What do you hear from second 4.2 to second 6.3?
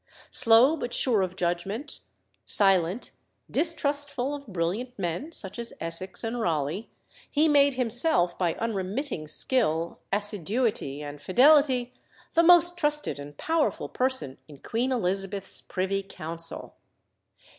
of brilliant men, such as Essex